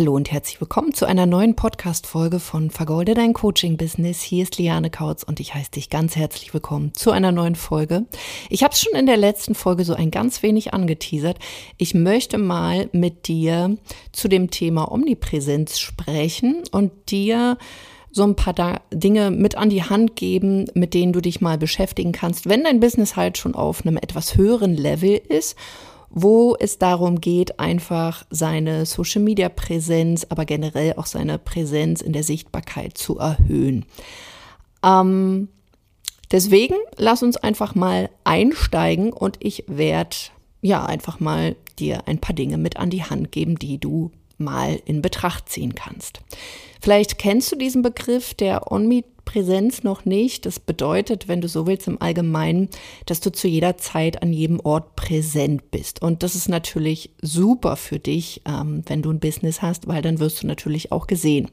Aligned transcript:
Hallo 0.00 0.14
und 0.14 0.32
herzlich 0.32 0.58
willkommen 0.62 0.94
zu 0.94 1.04
einer 1.04 1.26
neuen 1.26 1.56
Podcast-Folge 1.56 2.40
von 2.40 2.70
Vergolde 2.70 3.12
dein 3.12 3.34
Coaching-Business. 3.34 4.22
Hier 4.22 4.44
ist 4.44 4.56
Liane 4.56 4.88
Kautz 4.88 5.24
und 5.24 5.40
ich 5.40 5.54
heiße 5.54 5.72
dich 5.72 5.90
ganz 5.90 6.16
herzlich 6.16 6.54
willkommen 6.54 6.94
zu 6.94 7.10
einer 7.10 7.32
neuen 7.32 7.54
Folge. 7.54 8.06
Ich 8.48 8.62
habe 8.62 8.72
es 8.72 8.80
schon 8.80 8.98
in 8.98 9.04
der 9.04 9.18
letzten 9.18 9.54
Folge 9.54 9.84
so 9.84 9.92
ein 9.92 10.10
ganz 10.10 10.42
wenig 10.42 10.72
angeteasert. 10.72 11.38
Ich 11.76 11.92
möchte 11.92 12.38
mal 12.38 12.88
mit 12.92 13.28
dir 13.28 13.76
zu 14.10 14.28
dem 14.28 14.50
Thema 14.50 14.90
Omnipräsenz 14.90 15.78
sprechen 15.78 16.62
und 16.72 16.92
dir 17.10 17.58
so 18.10 18.22
ein 18.22 18.36
paar 18.36 18.80
Dinge 18.90 19.30
mit 19.30 19.56
an 19.56 19.68
die 19.68 19.84
Hand 19.84 20.16
geben, 20.16 20.64
mit 20.72 20.94
denen 20.94 21.12
du 21.12 21.20
dich 21.20 21.42
mal 21.42 21.58
beschäftigen 21.58 22.12
kannst, 22.12 22.48
wenn 22.48 22.64
dein 22.64 22.80
Business 22.80 23.16
halt 23.16 23.36
schon 23.36 23.54
auf 23.54 23.84
einem 23.84 23.98
etwas 23.98 24.38
höheren 24.38 24.78
Level 24.78 25.20
ist 25.28 25.58
wo 26.10 26.56
es 26.58 26.78
darum 26.78 27.20
geht, 27.20 27.60
einfach 27.60 28.24
seine 28.30 28.84
Social-Media-Präsenz, 28.84 30.26
aber 30.28 30.44
generell 30.44 30.94
auch 30.96 31.06
seine 31.06 31.38
Präsenz 31.38 32.00
in 32.00 32.12
der 32.12 32.24
Sichtbarkeit 32.24 32.98
zu 32.98 33.18
erhöhen. 33.18 33.86
Ähm, 34.84 35.48
deswegen 36.32 36.74
lass 36.96 37.22
uns 37.22 37.36
einfach 37.36 37.74
mal 37.74 38.10
einsteigen 38.24 39.12
und 39.12 39.36
ich 39.38 39.64
werde 39.68 40.16
ja 40.62 40.84
einfach 40.84 41.20
mal 41.20 41.56
dir 41.78 42.06
ein 42.06 42.18
paar 42.18 42.34
Dinge 42.34 42.58
mit 42.58 42.76
an 42.76 42.90
die 42.90 43.04
Hand 43.04 43.32
geben, 43.32 43.56
die 43.56 43.78
du 43.78 44.10
mal 44.40 44.80
in 44.84 45.02
Betracht 45.02 45.48
ziehen 45.48 45.74
kannst. 45.74 46.20
Vielleicht 46.80 47.18
kennst 47.18 47.52
du 47.52 47.56
diesen 47.56 47.82
Begriff 47.82 48.32
der 48.32 48.72
Omnipräsenz 48.72 49.82
noch 49.82 50.06
nicht. 50.06 50.46
Das 50.46 50.58
bedeutet, 50.58 51.28
wenn 51.28 51.42
du 51.42 51.48
so 51.48 51.66
willst 51.66 51.86
im 51.86 52.00
Allgemeinen, 52.00 52.70
dass 53.04 53.20
du 53.20 53.30
zu 53.30 53.48
jeder 53.48 53.76
Zeit 53.76 54.22
an 54.22 54.32
jedem 54.32 54.60
Ort 54.60 54.96
präsent 54.96 55.70
bist. 55.70 56.00
Und 56.00 56.22
das 56.22 56.34
ist 56.34 56.48
natürlich 56.48 57.10
super 57.20 57.76
für 57.76 57.98
dich, 57.98 58.40
ähm, 58.46 58.82
wenn 58.86 59.02
du 59.02 59.10
ein 59.10 59.20
Business 59.20 59.60
hast, 59.60 59.88
weil 59.88 60.00
dann 60.00 60.20
wirst 60.20 60.42
du 60.42 60.46
natürlich 60.46 60.90
auch 60.90 61.06
gesehen. 61.06 61.50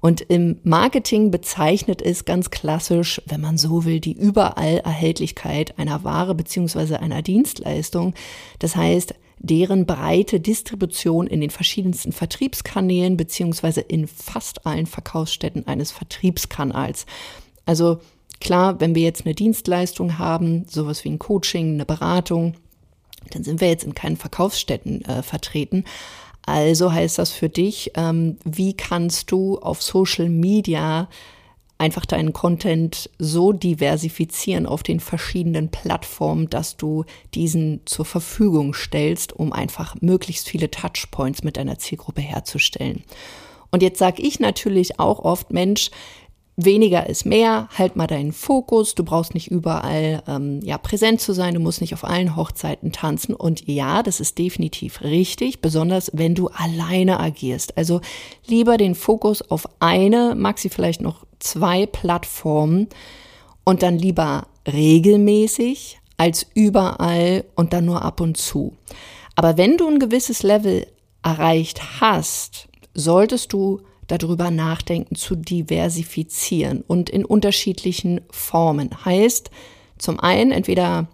Und 0.00 0.22
im 0.22 0.58
Marketing 0.64 1.30
bezeichnet 1.30 2.00
es 2.02 2.24
ganz 2.24 2.50
klassisch, 2.50 3.20
wenn 3.26 3.42
man 3.42 3.58
so 3.58 3.84
will, 3.84 4.00
die 4.00 4.14
überall 4.14 4.78
Erhältlichkeit 4.78 5.78
einer 5.78 6.02
Ware 6.02 6.34
beziehungsweise 6.34 6.98
einer 6.98 7.22
Dienstleistung. 7.22 8.14
Das 8.58 8.74
heißt, 8.74 9.14
deren 9.42 9.86
breite 9.86 10.40
Distribution 10.40 11.26
in 11.26 11.40
den 11.40 11.50
verschiedensten 11.50 12.12
Vertriebskanälen 12.12 13.16
beziehungsweise 13.16 13.80
in 13.80 14.06
fast 14.06 14.66
allen 14.66 14.86
Verkaufsstätten 14.86 15.66
eines 15.66 15.90
Vertriebskanals. 15.90 17.06
Also 17.66 18.00
klar, 18.40 18.80
wenn 18.80 18.94
wir 18.94 19.02
jetzt 19.02 19.26
eine 19.26 19.34
Dienstleistung 19.34 20.18
haben, 20.18 20.64
sowas 20.68 21.04
wie 21.04 21.10
ein 21.10 21.18
Coaching, 21.18 21.74
eine 21.74 21.84
Beratung, 21.84 22.54
dann 23.30 23.42
sind 23.42 23.60
wir 23.60 23.68
jetzt 23.68 23.84
in 23.84 23.94
keinen 23.94 24.16
Verkaufsstätten 24.16 25.04
äh, 25.04 25.22
vertreten. 25.22 25.84
Also 26.44 26.92
heißt 26.92 27.18
das 27.18 27.30
für 27.30 27.48
dich, 27.48 27.92
ähm, 27.94 28.36
wie 28.44 28.74
kannst 28.74 29.30
du 29.30 29.58
auf 29.58 29.82
Social 29.82 30.28
Media 30.28 31.08
einfach 31.82 32.06
deinen 32.06 32.32
Content 32.32 33.10
so 33.18 33.50
diversifizieren 33.52 34.66
auf 34.66 34.84
den 34.84 35.00
verschiedenen 35.00 35.68
Plattformen, 35.68 36.48
dass 36.48 36.76
du 36.76 37.04
diesen 37.34 37.80
zur 37.86 38.04
Verfügung 38.04 38.72
stellst, 38.72 39.32
um 39.32 39.52
einfach 39.52 39.96
möglichst 40.00 40.48
viele 40.48 40.70
Touchpoints 40.70 41.42
mit 41.42 41.56
deiner 41.56 41.80
Zielgruppe 41.80 42.20
herzustellen. 42.20 43.02
Und 43.72 43.82
jetzt 43.82 43.98
sage 43.98 44.22
ich 44.22 44.38
natürlich 44.38 45.00
auch 45.00 45.18
oft, 45.18 45.52
Mensch, 45.52 45.90
weniger 46.56 47.08
ist 47.08 47.24
mehr, 47.24 47.68
halt 47.76 47.96
mal 47.96 48.06
deinen 48.06 48.32
Fokus, 48.32 48.94
du 48.94 49.02
brauchst 49.02 49.34
nicht 49.34 49.50
überall 49.50 50.22
ähm, 50.28 50.60
ja 50.62 50.78
präsent 50.78 51.20
zu 51.20 51.32
sein, 51.32 51.54
du 51.54 51.60
musst 51.60 51.80
nicht 51.80 51.94
auf 51.94 52.04
allen 52.04 52.36
Hochzeiten 52.36 52.92
tanzen 52.92 53.34
und 53.34 53.66
ja, 53.66 54.04
das 54.04 54.20
ist 54.20 54.38
definitiv 54.38 55.00
richtig, 55.00 55.60
besonders 55.60 56.10
wenn 56.14 56.36
du 56.36 56.48
alleine 56.48 57.18
agierst. 57.18 57.76
Also 57.76 58.02
lieber 58.46 58.76
den 58.76 58.94
Fokus 58.94 59.42
auf 59.50 59.66
eine, 59.80 60.34
maxi 60.36 60.68
vielleicht 60.68 61.00
noch 61.00 61.26
zwei 61.42 61.86
Plattformen 61.86 62.88
und 63.64 63.82
dann 63.82 63.98
lieber 63.98 64.46
regelmäßig 64.66 65.98
als 66.16 66.46
überall 66.54 67.44
und 67.54 67.72
dann 67.72 67.84
nur 67.84 68.02
ab 68.02 68.20
und 68.20 68.36
zu. 68.36 68.76
Aber 69.34 69.56
wenn 69.56 69.76
du 69.76 69.88
ein 69.88 69.98
gewisses 69.98 70.42
Level 70.42 70.86
erreicht 71.22 72.00
hast, 72.00 72.68
solltest 72.94 73.52
du 73.52 73.80
darüber 74.06 74.50
nachdenken, 74.50 75.14
zu 75.14 75.36
diversifizieren 75.36 76.82
und 76.86 77.08
in 77.08 77.24
unterschiedlichen 77.24 78.20
Formen. 78.30 78.90
Heißt, 79.04 79.50
zum 79.98 80.20
einen 80.20 80.50
entweder 80.50 81.08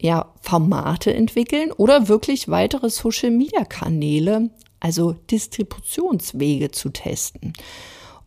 ja, 0.00 0.32
Formate 0.40 1.14
entwickeln 1.14 1.70
oder 1.70 2.08
wirklich 2.08 2.48
weitere 2.48 2.90
Social 2.90 3.30
Media 3.30 3.64
Kanäle, 3.64 4.50
also 4.80 5.12
Distributionswege 5.30 6.72
zu 6.72 6.88
testen. 6.88 7.52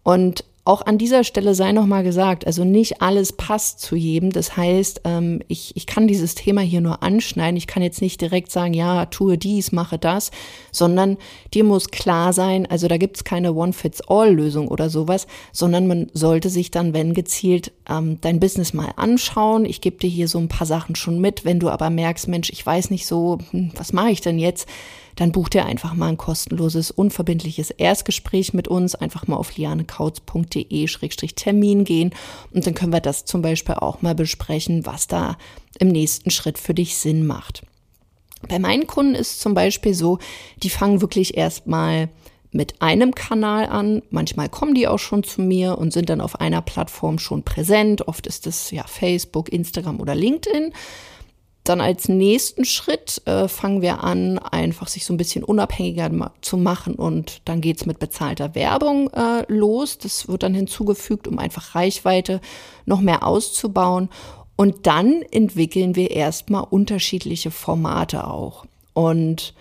Und 0.03 0.45
auch 0.65 0.83
an 0.83 0.97
dieser 0.97 1.23
Stelle 1.23 1.53
sei 1.53 1.71
nochmal 1.71 2.03
gesagt, 2.03 2.47
also 2.47 2.63
nicht 2.63 2.99
alles 2.99 3.33
passt 3.33 3.79
zu 3.79 3.95
jedem. 3.95 4.31
Das 4.31 4.57
heißt, 4.57 5.01
ähm, 5.03 5.41
ich, 5.47 5.75
ich 5.77 5.85
kann 5.85 6.07
dieses 6.07 6.33
Thema 6.33 6.61
hier 6.61 6.81
nur 6.81 7.03
anschneiden. 7.03 7.55
Ich 7.55 7.67
kann 7.67 7.83
jetzt 7.83 8.01
nicht 8.01 8.19
direkt 8.19 8.51
sagen, 8.51 8.73
ja, 8.73 9.05
tue 9.05 9.37
dies, 9.37 9.71
mache 9.71 9.99
das, 9.99 10.31
sondern 10.71 11.17
dir 11.53 11.63
muss 11.63 11.91
klar 11.91 12.33
sein, 12.33 12.65
also 12.65 12.87
da 12.87 12.97
gibt's 12.97 13.23
keine 13.23 13.53
One-Fits-All-Lösung 13.53 14.67
oder 14.67 14.89
sowas, 14.89 15.27
sondern 15.51 15.85
man 15.85 16.07
sollte 16.13 16.49
sich 16.49 16.71
dann, 16.71 16.95
wenn 16.95 17.13
gezielt, 17.13 17.71
ähm, 17.87 18.17
dein 18.21 18.39
Business 18.39 18.73
mal 18.73 18.91
anschauen. 18.95 19.65
Ich 19.65 19.81
gebe 19.81 19.97
dir 19.97 20.09
hier 20.09 20.27
so 20.27 20.39
ein 20.39 20.47
paar 20.47 20.65
Sachen 20.65 20.95
schon 20.95 21.21
mit. 21.21 21.45
Wenn 21.45 21.59
du 21.59 21.69
aber 21.69 21.91
merkst, 21.91 22.27
Mensch, 22.27 22.49
ich 22.49 22.65
weiß 22.65 22.89
nicht 22.89 23.05
so, 23.05 23.37
hm, 23.51 23.71
was 23.75 23.93
mache 23.93 24.09
ich 24.09 24.21
denn 24.21 24.39
jetzt? 24.39 24.67
Dann 25.15 25.31
buch 25.31 25.49
dir 25.49 25.65
einfach 25.65 25.93
mal 25.93 26.09
ein 26.09 26.17
kostenloses, 26.17 26.89
unverbindliches 26.91 27.71
Erstgespräch 27.71 28.53
mit 28.53 28.67
uns. 28.67 28.93
Einfach 28.95 29.27
mal 29.27 29.37
auf 29.37 29.57
lianekautz.de-termin 29.57 31.85
gehen 31.85 32.13
und 32.51 32.67
dann 32.67 32.73
können 32.73 32.93
wir 32.93 33.01
das 33.01 33.25
zum 33.25 33.41
Beispiel 33.41 33.75
auch 33.75 34.01
mal 34.01 34.15
besprechen, 34.15 34.85
was 34.85 35.07
da 35.07 35.37
im 35.79 35.89
nächsten 35.89 36.31
Schritt 36.31 36.57
für 36.57 36.73
dich 36.73 36.97
Sinn 36.97 37.25
macht. 37.25 37.63
Bei 38.47 38.59
meinen 38.59 38.87
Kunden 38.87 39.15
ist 39.15 39.39
zum 39.39 39.53
Beispiel 39.53 39.93
so, 39.93 40.19
die 40.61 40.69
fangen 40.69 41.01
wirklich 41.01 41.37
erstmal 41.37 42.09
mit 42.51 42.81
einem 42.81 43.13
Kanal 43.13 43.67
an. 43.67 44.01
Manchmal 44.11 44.49
kommen 44.49 44.75
die 44.75 44.87
auch 44.87 44.99
schon 44.99 45.23
zu 45.23 45.41
mir 45.41 45.77
und 45.77 45.91
sind 45.91 46.09
dann 46.09 46.21
auf 46.21 46.39
einer 46.39 46.61
Plattform 46.61 47.19
schon 47.19 47.43
präsent. 47.43 48.07
Oft 48.07 48.27
ist 48.27 48.47
es 48.47 48.71
ja 48.71 48.85
Facebook, 48.87 49.49
Instagram 49.49 49.99
oder 49.99 50.15
LinkedIn. 50.15 50.71
Dann 51.65 51.81
als 51.81 52.07
nächsten 52.07 52.63
Schritt 52.63 53.23
äh, 53.25 53.47
fangen 53.47 53.81
wir 53.81 54.03
an, 54.03 54.37
einfach 54.37 54.87
sich 54.87 55.03
so 55.03 55.13
ein 55.13 55.17
bisschen 55.17 55.43
unabhängiger 55.43 56.09
ma 56.09 56.31
zu 56.41 56.57
machen 56.57 56.93
und 56.93 57.41
dann 57.45 57.59
geht's 57.59 57.87
mit 57.87 57.97
bezahlter 57.97 58.53
Werbung 58.53 59.09
äh, 59.13 59.51
los. 59.51 59.97
Das 59.97 60.27
wird 60.27 60.43
dann 60.43 60.53
hinzugefügt, 60.53 61.27
um 61.27 61.39
einfach 61.39 61.73
Reichweite 61.73 62.39
noch 62.85 63.01
mehr 63.01 63.25
auszubauen. 63.25 64.09
Und 64.55 64.85
dann 64.85 65.23
entwickeln 65.31 65.95
wir 65.95 66.11
erstmal 66.11 66.65
unterschiedliche 66.69 67.49
Formate 67.49 68.27
auch. 68.27 68.65
Und 68.93 69.55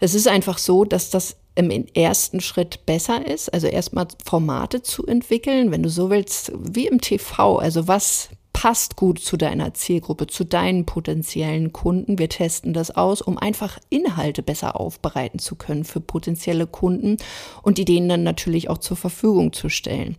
es 0.00 0.14
ist 0.14 0.26
einfach 0.26 0.56
so, 0.56 0.86
dass 0.86 1.10
das 1.10 1.36
im 1.54 1.70
ersten 1.94 2.40
Schritt 2.40 2.86
besser 2.86 3.26
ist, 3.26 3.52
also 3.52 3.66
erstmal 3.66 4.08
Formate 4.24 4.82
zu 4.82 5.06
entwickeln, 5.06 5.70
wenn 5.70 5.82
du 5.82 5.90
so 5.90 6.08
willst, 6.08 6.50
wie 6.56 6.86
im 6.86 7.00
TV. 7.00 7.58
Also 7.58 7.86
was 7.86 8.30
passt 8.54 8.96
gut 8.96 9.18
zu 9.18 9.36
deiner 9.36 9.74
Zielgruppe, 9.74 10.26
zu 10.26 10.44
deinen 10.44 10.86
potenziellen 10.86 11.72
Kunden. 11.74 12.18
Wir 12.18 12.30
testen 12.30 12.72
das 12.72 12.90
aus, 12.90 13.20
um 13.20 13.36
einfach 13.36 13.78
Inhalte 13.90 14.42
besser 14.42 14.80
aufbereiten 14.80 15.38
zu 15.38 15.56
können 15.56 15.84
für 15.84 16.00
potenzielle 16.00 16.66
Kunden 16.66 17.18
und 17.60 17.76
die 17.76 17.84
denen 17.84 18.08
dann 18.08 18.22
natürlich 18.22 18.70
auch 18.70 18.78
zur 18.78 18.96
Verfügung 18.96 19.52
zu 19.52 19.68
stellen. 19.68 20.16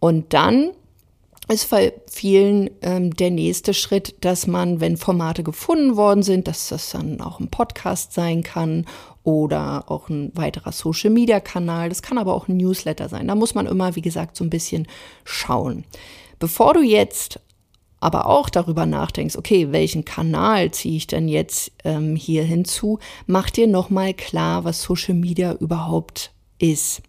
Und 0.00 0.32
dann 0.32 0.70
ist 1.46 1.70
bei 1.70 1.92
vielen 2.10 2.70
ähm, 2.82 3.14
der 3.14 3.30
nächste 3.30 3.74
Schritt, 3.74 4.16
dass 4.22 4.46
man, 4.46 4.80
wenn 4.80 4.96
Formate 4.96 5.42
gefunden 5.42 5.96
worden 5.96 6.22
sind, 6.22 6.48
dass 6.48 6.68
das 6.68 6.90
dann 6.90 7.20
auch 7.20 7.38
ein 7.38 7.48
Podcast 7.48 8.12
sein 8.12 8.42
kann 8.42 8.86
oder 9.24 9.90
auch 9.90 10.08
ein 10.08 10.32
weiterer 10.34 10.72
Social-Media-Kanal. 10.72 11.90
Das 11.90 12.02
kann 12.02 12.18
aber 12.18 12.34
auch 12.34 12.48
ein 12.48 12.56
Newsletter 12.56 13.08
sein. 13.08 13.28
Da 13.28 13.34
muss 13.34 13.54
man 13.54 13.66
immer, 13.66 13.94
wie 13.94 14.02
gesagt, 14.02 14.36
so 14.36 14.44
ein 14.44 14.50
bisschen 14.50 14.88
schauen. 15.24 15.84
Bevor 16.38 16.74
du 16.74 16.82
jetzt 16.82 17.40
aber 18.00 18.26
auch 18.26 18.48
darüber 18.48 18.86
nachdenkst, 18.86 19.36
okay, 19.36 19.72
welchen 19.72 20.04
Kanal 20.04 20.70
ziehe 20.70 20.96
ich 20.96 21.06
denn 21.06 21.28
jetzt 21.28 21.72
ähm, 21.84 22.16
hier 22.16 22.44
hinzu, 22.44 22.98
mach 23.26 23.50
dir 23.50 23.66
nochmal 23.66 24.14
klar, 24.14 24.64
was 24.64 24.82
Social 24.82 25.14
Media 25.14 25.54
überhaupt 25.54 26.32
ist. 26.58 27.02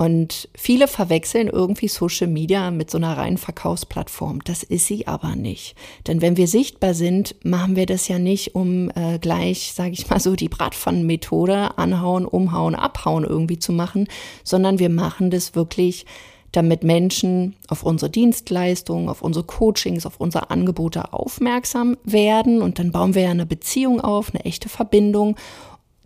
Und 0.00 0.48
viele 0.54 0.88
verwechseln 0.88 1.48
irgendwie 1.48 1.88
Social 1.88 2.26
Media 2.26 2.70
mit 2.70 2.90
so 2.90 2.96
einer 2.96 3.18
reinen 3.18 3.36
Verkaufsplattform. 3.36 4.42
Das 4.44 4.62
ist 4.62 4.86
sie 4.86 5.06
aber 5.06 5.36
nicht. 5.36 5.74
Denn 6.06 6.22
wenn 6.22 6.38
wir 6.38 6.48
sichtbar 6.48 6.94
sind, 6.94 7.36
machen 7.44 7.76
wir 7.76 7.84
das 7.84 8.08
ja 8.08 8.18
nicht, 8.18 8.54
um 8.54 8.90
äh, 8.94 9.18
gleich, 9.18 9.74
sage 9.74 9.90
ich 9.90 10.08
mal 10.08 10.18
so, 10.18 10.36
die 10.36 10.48
Bratpfannenmethode 10.48 11.76
anhauen, 11.76 12.24
umhauen, 12.24 12.74
abhauen 12.74 13.24
irgendwie 13.24 13.58
zu 13.58 13.74
machen, 13.74 14.08
sondern 14.42 14.78
wir 14.78 14.88
machen 14.88 15.30
das 15.30 15.54
wirklich 15.54 16.06
damit 16.52 16.82
Menschen 16.82 17.56
auf 17.68 17.84
unsere 17.84 18.10
Dienstleistungen, 18.10 19.08
auf 19.08 19.22
unsere 19.22 19.44
Coachings, 19.44 20.06
auf 20.06 20.18
unsere 20.18 20.50
Angebote 20.50 21.12
aufmerksam 21.12 21.96
werden. 22.04 22.60
Und 22.60 22.78
dann 22.78 22.90
bauen 22.92 23.14
wir 23.14 23.22
ja 23.22 23.30
eine 23.30 23.46
Beziehung 23.46 24.00
auf, 24.00 24.34
eine 24.34 24.44
echte 24.44 24.68
Verbindung, 24.68 25.36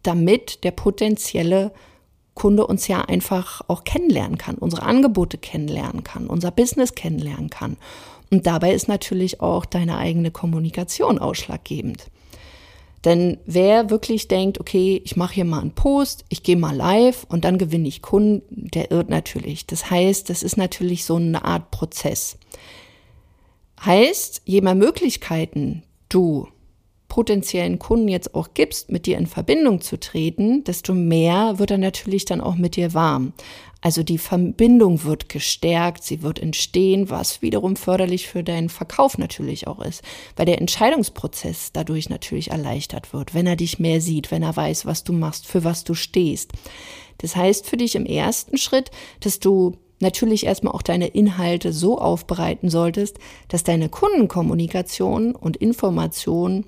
damit 0.02 0.64
der 0.64 0.72
potenzielle 0.72 1.72
Kunde 2.34 2.66
uns 2.66 2.88
ja 2.88 3.02
einfach 3.02 3.62
auch 3.68 3.84
kennenlernen 3.84 4.38
kann, 4.38 4.56
unsere 4.56 4.82
Angebote 4.82 5.38
kennenlernen 5.38 6.04
kann, 6.04 6.26
unser 6.26 6.50
Business 6.50 6.94
kennenlernen 6.94 7.48
kann. 7.48 7.76
Und 8.30 8.46
dabei 8.46 8.72
ist 8.72 8.88
natürlich 8.88 9.40
auch 9.40 9.64
deine 9.64 9.96
eigene 9.96 10.30
Kommunikation 10.30 11.18
ausschlaggebend. 11.18 12.10
Denn 13.04 13.38
wer 13.44 13.90
wirklich 13.90 14.28
denkt, 14.28 14.58
okay, 14.60 15.00
ich 15.04 15.16
mache 15.16 15.34
hier 15.34 15.44
mal 15.44 15.60
einen 15.60 15.74
Post, 15.74 16.24
ich 16.30 16.42
gehe 16.42 16.56
mal 16.56 16.74
live 16.74 17.26
und 17.28 17.44
dann 17.44 17.58
gewinne 17.58 17.88
ich 17.88 18.00
Kunden, 18.00 18.68
der 18.70 18.90
irrt 18.90 19.10
natürlich. 19.10 19.66
Das 19.66 19.90
heißt, 19.90 20.30
das 20.30 20.42
ist 20.42 20.56
natürlich 20.56 21.04
so 21.04 21.16
eine 21.16 21.44
Art 21.44 21.70
Prozess. 21.70 22.38
Heißt, 23.84 24.42
je 24.46 24.62
mehr 24.62 24.74
Möglichkeiten 24.74 25.82
du 26.08 26.48
potenziellen 27.14 27.78
Kunden 27.78 28.08
jetzt 28.08 28.34
auch 28.34 28.48
gibst, 28.54 28.90
mit 28.90 29.06
dir 29.06 29.18
in 29.18 29.28
Verbindung 29.28 29.80
zu 29.80 30.00
treten, 30.00 30.64
desto 30.64 30.94
mehr 30.94 31.60
wird 31.60 31.70
er 31.70 31.78
natürlich 31.78 32.24
dann 32.24 32.40
auch 32.40 32.56
mit 32.56 32.74
dir 32.74 32.92
warm. 32.92 33.34
Also 33.80 34.02
die 34.02 34.18
Verbindung 34.18 35.04
wird 35.04 35.28
gestärkt, 35.28 36.02
sie 36.02 36.22
wird 36.22 36.40
entstehen, 36.40 37.10
was 37.10 37.40
wiederum 37.40 37.76
förderlich 37.76 38.26
für 38.26 38.42
deinen 38.42 38.68
Verkauf 38.68 39.16
natürlich 39.16 39.68
auch 39.68 39.80
ist, 39.80 40.02
weil 40.34 40.46
der 40.46 40.60
Entscheidungsprozess 40.60 41.70
dadurch 41.72 42.10
natürlich 42.10 42.50
erleichtert 42.50 43.12
wird, 43.12 43.32
wenn 43.32 43.46
er 43.46 43.54
dich 43.54 43.78
mehr 43.78 44.00
sieht, 44.00 44.32
wenn 44.32 44.42
er 44.42 44.56
weiß, 44.56 44.84
was 44.84 45.04
du 45.04 45.12
machst, 45.12 45.46
für 45.46 45.62
was 45.62 45.84
du 45.84 45.94
stehst. 45.94 46.50
Das 47.18 47.36
heißt 47.36 47.64
für 47.64 47.76
dich 47.76 47.94
im 47.94 48.06
ersten 48.06 48.56
Schritt, 48.56 48.90
dass 49.20 49.38
du 49.38 49.76
natürlich 50.00 50.46
erstmal 50.46 50.74
auch 50.74 50.82
deine 50.82 51.06
Inhalte 51.06 51.72
so 51.72 51.96
aufbereiten 51.96 52.70
solltest, 52.70 53.18
dass 53.46 53.62
deine 53.62 53.88
Kundenkommunikation 53.88 55.36
und 55.36 55.56
Information 55.56 56.64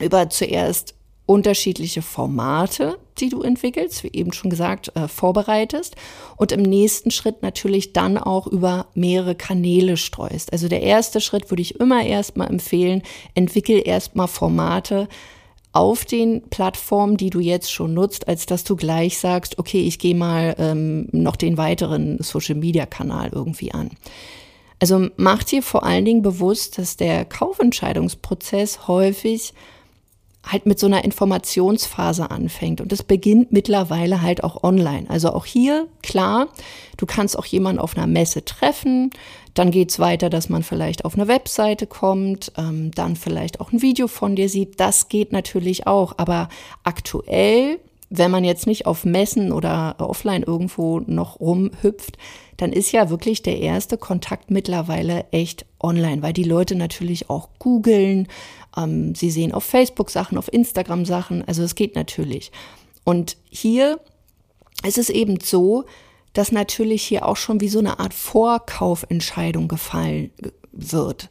über 0.00 0.30
zuerst 0.30 0.94
unterschiedliche 1.28 2.00
Formate, 2.00 2.98
die 3.18 3.28
du 3.28 3.42
entwickelst, 3.42 4.02
wie 4.02 4.10
eben 4.12 4.32
schon 4.32 4.48
gesagt, 4.48 4.96
äh, 4.96 5.08
vorbereitest 5.08 5.94
und 6.36 6.52
im 6.52 6.62
nächsten 6.62 7.10
Schritt 7.10 7.42
natürlich 7.42 7.92
dann 7.92 8.16
auch 8.16 8.46
über 8.46 8.86
mehrere 8.94 9.34
Kanäle 9.34 9.98
streust. 9.98 10.52
Also 10.52 10.68
der 10.68 10.82
erste 10.82 11.20
Schritt 11.20 11.50
würde 11.50 11.60
ich 11.60 11.80
immer 11.80 12.02
erstmal 12.02 12.48
empfehlen, 12.48 13.02
entwickel 13.34 13.82
erstmal 13.84 14.26
Formate 14.26 15.06
auf 15.72 16.06
den 16.06 16.48
Plattformen, 16.48 17.18
die 17.18 17.28
du 17.28 17.40
jetzt 17.40 17.70
schon 17.70 17.92
nutzt, 17.92 18.26
als 18.26 18.46
dass 18.46 18.64
du 18.64 18.74
gleich 18.74 19.18
sagst, 19.18 19.58
okay, 19.58 19.80
ich 19.80 19.98
gehe 19.98 20.14
mal 20.14 20.54
ähm, 20.58 21.08
noch 21.12 21.36
den 21.36 21.58
weiteren 21.58 22.22
Social-Media-Kanal 22.22 23.30
irgendwie 23.34 23.72
an. 23.72 23.90
Also 24.80 25.08
mach 25.16 25.42
dir 25.42 25.62
vor 25.62 25.84
allen 25.84 26.06
Dingen 26.06 26.22
bewusst, 26.22 26.78
dass 26.78 26.96
der 26.96 27.26
Kaufentscheidungsprozess 27.26 28.88
häufig 28.88 29.52
halt 30.46 30.66
mit 30.66 30.78
so 30.78 30.86
einer 30.86 31.04
Informationsphase 31.04 32.30
anfängt. 32.30 32.80
Und 32.80 32.92
das 32.92 33.02
beginnt 33.02 33.52
mittlerweile 33.52 34.22
halt 34.22 34.44
auch 34.44 34.62
online. 34.62 35.08
Also 35.08 35.32
auch 35.32 35.44
hier, 35.44 35.88
klar, 36.02 36.48
du 36.96 37.06
kannst 37.06 37.38
auch 37.38 37.44
jemanden 37.44 37.80
auf 37.80 37.96
einer 37.96 38.06
Messe 38.06 38.44
treffen. 38.44 39.10
Dann 39.54 39.70
geht's 39.70 39.98
weiter, 39.98 40.30
dass 40.30 40.48
man 40.48 40.62
vielleicht 40.62 41.04
auf 41.04 41.14
eine 41.14 41.28
Webseite 41.28 41.86
kommt, 41.86 42.52
ähm, 42.56 42.92
dann 42.92 43.16
vielleicht 43.16 43.60
auch 43.60 43.72
ein 43.72 43.82
Video 43.82 44.06
von 44.06 44.36
dir 44.36 44.48
sieht. 44.48 44.78
Das 44.80 45.08
geht 45.08 45.32
natürlich 45.32 45.86
auch. 45.86 46.14
Aber 46.16 46.48
aktuell, 46.84 47.80
wenn 48.10 48.30
man 48.30 48.44
jetzt 48.44 48.66
nicht 48.66 48.86
auf 48.86 49.04
Messen 49.04 49.52
oder 49.52 49.96
offline 49.98 50.42
irgendwo 50.42 51.00
noch 51.00 51.40
rumhüpft, 51.40 52.16
dann 52.56 52.72
ist 52.72 52.92
ja 52.92 53.10
wirklich 53.10 53.42
der 53.42 53.58
erste 53.58 53.98
Kontakt 53.98 54.50
mittlerweile 54.50 55.26
echt 55.30 55.66
online, 55.78 56.22
weil 56.22 56.32
die 56.32 56.44
Leute 56.44 56.74
natürlich 56.74 57.30
auch 57.30 57.48
googeln, 57.58 58.26
ähm, 58.76 59.14
sie 59.14 59.30
sehen 59.30 59.52
auf 59.52 59.64
Facebook 59.64 60.10
Sachen, 60.10 60.38
auf 60.38 60.52
Instagram 60.52 61.04
Sachen. 61.04 61.46
Also 61.46 61.62
es 61.62 61.74
geht 61.74 61.94
natürlich. 61.94 62.50
Und 63.04 63.36
hier 63.50 64.00
ist 64.84 64.98
es 64.98 65.10
eben 65.10 65.38
so, 65.40 65.84
dass 66.32 66.52
natürlich 66.52 67.02
hier 67.02 67.26
auch 67.26 67.36
schon 67.36 67.60
wie 67.60 67.68
so 67.68 67.78
eine 67.78 67.98
Art 67.98 68.14
Vorkaufentscheidung 68.14 69.68
gefallen 69.68 70.30
wird. 70.72 71.30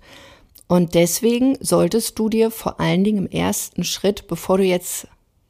Und 0.68 0.96
deswegen 0.96 1.58
solltest 1.62 2.20
du 2.20 2.30
dir 2.30 2.52
vor 2.52 2.80
allen 2.80 3.04
Dingen 3.04 3.26
im 3.26 3.32
ersten 3.32 3.84
Schritt, 3.84 4.28
bevor 4.28 4.58
du 4.58 4.64
jetzt 4.64 5.08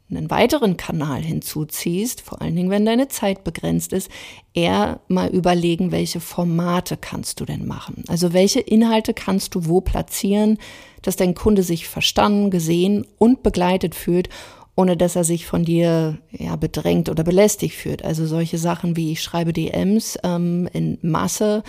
einen 0.09 0.29
weiteren 0.29 0.77
Kanal 0.77 1.21
hinzuziehst, 1.21 2.21
vor 2.21 2.41
allen 2.41 2.55
Dingen, 2.55 2.69
wenn 2.69 2.85
deine 2.85 3.09
Zeit 3.09 3.43
begrenzt 3.43 3.91
ist, 3.91 4.09
eher 4.53 5.01
mal 5.07 5.29
überlegen, 5.29 5.91
welche 5.91 6.21
Formate 6.21 6.95
kannst 6.95 7.39
du 7.39 7.45
denn 7.45 7.65
machen? 7.67 8.03
Also 8.07 8.31
welche 8.31 8.61
Inhalte 8.61 9.13
kannst 9.13 9.55
du 9.55 9.65
wo 9.65 9.81
platzieren, 9.81 10.57
dass 11.01 11.17
dein 11.17 11.35
Kunde 11.35 11.63
sich 11.63 11.87
verstanden, 11.87 12.51
gesehen 12.51 13.05
und 13.17 13.43
begleitet 13.43 13.95
fühlt, 13.95 14.29
ohne 14.75 14.95
dass 14.95 15.15
er 15.15 15.23
sich 15.23 15.45
von 15.45 15.65
dir 15.65 16.19
ja, 16.31 16.55
bedrängt 16.55 17.09
oder 17.09 17.23
belästigt 17.23 17.75
fühlt. 17.75 18.05
Also 18.05 18.25
solche 18.25 18.57
Sachen 18.57 18.95
wie 18.95 19.11
ich 19.11 19.21
schreibe 19.21 19.51
DMs 19.51 20.17
ähm, 20.23 20.69
in 20.71 20.99
Masse, 21.01 21.63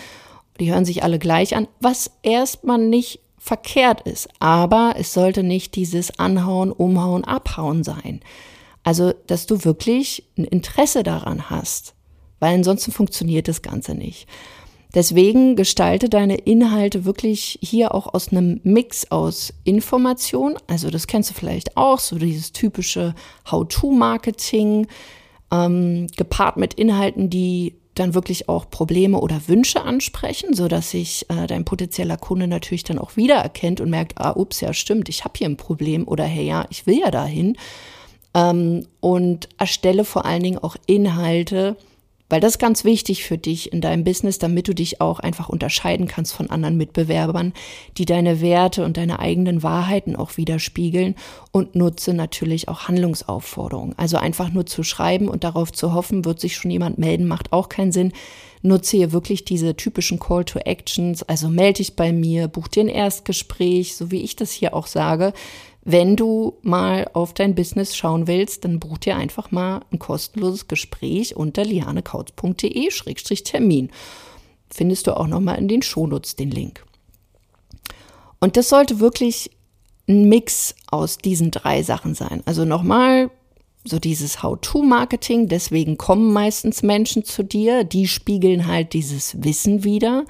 die 0.61 0.71
hören 0.73 0.85
sich 0.85 1.03
alle 1.03 1.19
gleich 1.19 1.57
an, 1.57 1.69
was 1.81 2.11
erstmal 2.23 2.79
nicht 2.79 3.21
verkehrt 3.49 4.03
ist. 4.03 4.29
Aber 4.39 4.95
es 4.97 5.13
sollte 5.13 5.43
nicht 5.43 5.75
dieses 5.75 6.19
Anhauen, 6.19 6.71
Umhauen, 6.71 7.25
Abhauen 7.25 7.83
sein. 7.83 8.21
Also, 8.85 9.13
dass 9.27 9.47
du 9.47 9.65
wirklich 9.65 10.25
ein 10.39 10.45
Interesse 10.45 11.03
daran 11.03 11.51
hast, 11.51 11.95
weil 12.39 12.55
ansonsten 12.55 12.93
funktioniert 12.93 13.49
das 13.49 13.63
Ganze 13.63 13.95
nicht. 13.95 14.29
Deswegen 14.95 15.57
gestalte 15.57 16.09
deine 16.09 16.37
Inhalte 16.37 17.05
wirklich 17.05 17.59
hier 17.61 17.95
auch 17.95 18.15
aus 18.15 18.29
einem 18.29 18.61
Mix 18.63 19.11
aus 19.11 19.53
Information, 19.65 20.57
also 20.67 20.89
das 20.89 21.07
kennst 21.07 21.31
du 21.31 21.35
vielleicht 21.35 21.77
auch, 21.77 21.99
so 21.99 22.17
dieses 22.17 22.53
typische 22.53 23.15
How-to-Marketing, 23.51 24.87
ähm, 25.53 26.07
gepaart 26.17 26.57
mit 26.57 26.75
Inhalten, 26.75 27.29
die 27.29 27.75
dann 27.99 28.15
wirklich 28.15 28.49
auch 28.49 28.71
Probleme 28.71 29.21
oder 29.21 29.41
Wünsche 29.47 29.83
ansprechen, 29.83 30.55
so 30.55 30.69
dass 30.69 30.91
sich 30.91 31.27
äh, 31.29 31.47
dein 31.47 31.65
potenzieller 31.65 32.17
Kunde 32.17 32.47
natürlich 32.47 32.85
dann 32.85 32.99
auch 32.99 33.17
wiedererkennt 33.17 33.81
und 33.81 33.91
merkt, 33.91 34.19
ah, 34.19 34.33
ups, 34.37 34.61
ja 34.61 34.73
stimmt, 34.73 35.09
ich 35.09 35.25
habe 35.25 35.35
hier 35.37 35.49
ein 35.49 35.57
Problem 35.57 36.07
oder 36.07 36.25
hey, 36.25 36.47
ja, 36.47 36.67
ich 36.71 36.87
will 36.87 36.99
ja 36.99 37.11
dahin. 37.11 37.57
Ähm, 38.35 38.87
und 39.01 39.49
erstelle 39.59 40.05
vor 40.05 40.25
allen 40.25 40.43
Dingen 40.43 40.59
auch 40.59 40.77
Inhalte, 40.87 41.77
weil 42.29 42.41
das 42.41 42.53
ist 42.53 42.59
ganz 42.59 42.85
wichtig 42.85 43.25
für 43.25 43.39
dich 43.39 43.73
in 43.73 43.81
deinem 43.81 44.05
Business, 44.05 44.39
damit 44.39 44.69
du 44.69 44.75
dich 44.75 45.01
auch 45.01 45.21
einfach 45.21 45.49
unterscheiden 45.49 46.07
kannst 46.07 46.35
von 46.35 46.51
anderen 46.51 46.77
Mitbewerbern, 46.77 47.53
die 47.97 48.05
deine 48.05 48.41
Werte 48.41 48.85
und 48.85 48.97
deine 48.97 49.19
eigenen 49.19 49.63
Wahrheiten 49.63 50.17
auch 50.17 50.37
widerspiegeln 50.37 51.15
und 51.53 51.75
nutze 51.75 52.15
natürlich 52.15 52.69
auch 52.69 52.89
Handlungsaufforderungen. 52.89 53.95
Also 53.97 54.17
einfach 54.19 54.53
nur 54.53 54.67
zu 54.67 54.83
schreiben 54.83 55.29
und 55.29 55.45
darauf 55.45 55.73
zu 55.73 55.95
hoffen, 55.95 56.25
wird 56.25 56.41
sich 56.41 56.57
schon 56.57 56.71
jemand 56.71 56.99
melden, 56.99 57.27
macht 57.27 57.53
auch 57.53 57.69
keinen 57.69 57.93
Sinn. 57.93 58.13
Nutze 58.61 58.97
hier 58.97 59.13
wirklich 59.13 59.45
diese 59.45 59.77
typischen 59.77 60.19
Call 60.19 60.45
to 60.45 60.59
Actions, 60.59 61.23
also 61.23 61.49
melde 61.49 61.79
dich 61.79 61.95
bei 61.95 62.13
mir, 62.13 62.49
buch 62.49 62.67
dir 62.69 62.83
ein 62.83 62.89
Erstgespräch, 62.89 63.95
so 63.95 64.11
wie 64.11 64.23
ich 64.23 64.35
das 64.35 64.51
hier 64.51 64.75
auch 64.75 64.89
sage, 64.89 65.33
wenn 65.91 66.17
du 66.17 66.59
mal 66.61 67.09
auf 67.15 67.33
dein 67.33 67.55
Business 67.55 67.97
schauen 67.97 68.27
willst, 68.27 68.67
dann 68.67 68.79
buch 68.79 68.99
dir 68.99 69.17
einfach 69.17 69.51
mal 69.51 69.81
ein 69.91 69.99
kostenloses 69.99 70.69
Gespräch 70.69 71.35
unter 71.35 71.65
lianekautz.de-termin. 71.65 73.89
Findest 74.69 75.07
du 75.07 75.17
auch 75.17 75.27
nochmal 75.27 75.57
in 75.57 75.67
den 75.67 75.81
Shownotes 75.81 76.37
den 76.37 76.51
Link. 76.51 76.85
Und 78.39 78.59
das 78.59 78.69
sollte 78.69 79.01
wirklich 79.01 79.51
ein 80.07 80.29
Mix 80.29 80.75
aus 80.91 81.17
diesen 81.17 81.51
drei 81.51 81.83
Sachen 81.83 82.15
sein. 82.15 82.43
Also 82.45 82.67
nochmal 82.67 83.31
so 83.83 83.99
dieses 83.99 84.43
How-to-Marketing, 84.43 85.49
deswegen 85.49 85.97
kommen 85.97 86.35
meistens 86.35 86.83
Menschen 86.83 87.25
zu 87.25 87.43
dir, 87.43 87.85
die 87.85 88.09
spiegeln 88.09 88.67
halt 88.67 88.93
dieses 88.93 89.43
Wissen 89.43 89.85
wieder. 89.85 90.27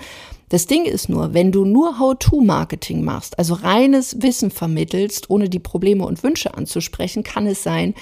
Das 0.49 0.67
Ding 0.67 0.85
ist 0.85 1.09
nur, 1.09 1.35
wenn 1.35 1.53
du 1.53 1.65
nur 1.65 1.99
How-to-Marketing 1.99 3.05
machst, 3.05 3.39
also 3.39 3.55
reines 3.55 4.23
Wissen 4.23 4.51
vermittelst, 4.51 5.29
ohne 5.31 5.49
die 5.49 5.59
Probleme 5.59 6.07
und 6.07 6.23
Wünsche 6.23 6.55
anzusprechen, 6.55 7.23
kann 7.23 7.47
es 7.47 7.63
sein, 7.63 7.95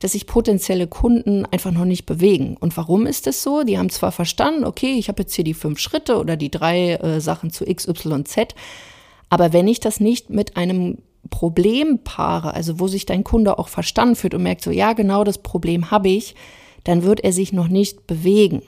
dass 0.00 0.12
sich 0.12 0.26
potenzielle 0.26 0.88
Kunden 0.88 1.46
einfach 1.46 1.70
noch 1.70 1.84
nicht 1.84 2.06
bewegen. 2.06 2.56
Und 2.58 2.76
warum 2.76 3.06
ist 3.06 3.28
das 3.28 3.42
so? 3.42 3.62
Die 3.62 3.78
haben 3.78 3.88
zwar 3.88 4.10
verstanden, 4.10 4.64
okay, 4.64 4.94
ich 4.98 5.08
habe 5.08 5.22
jetzt 5.22 5.34
hier 5.34 5.44
die 5.44 5.54
fünf 5.54 5.78
Schritte 5.78 6.18
oder 6.18 6.36
die 6.36 6.50
drei 6.50 6.94
äh, 6.94 7.20
Sachen 7.20 7.50
zu 7.50 7.64
X, 7.64 7.86
Y, 7.86 8.24
Z, 8.24 8.56
aber 9.30 9.52
wenn 9.52 9.68
ich 9.68 9.78
das 9.78 10.00
nicht 10.00 10.28
mit 10.28 10.56
einem 10.56 10.98
Problem 11.30 12.00
paare, 12.02 12.52
also 12.52 12.80
wo 12.80 12.88
sich 12.88 13.06
dein 13.06 13.24
Kunde 13.24 13.58
auch 13.58 13.68
verstanden 13.68 14.16
fühlt 14.16 14.34
und 14.34 14.42
merkt 14.42 14.62
so, 14.62 14.70
ja, 14.70 14.92
genau 14.92 15.22
das 15.24 15.38
Problem 15.38 15.90
habe 15.90 16.08
ich, 16.08 16.34
dann 16.84 17.04
wird 17.04 17.20
er 17.20 17.32
sich 17.32 17.52
noch 17.52 17.68
nicht 17.68 18.06
bewegen. 18.06 18.62